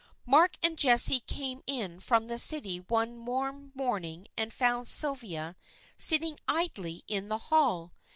[0.25, 5.55] Mark and Jessie came in from the city one warm morning and found Sylvia
[5.95, 7.93] sitting idly in the hall.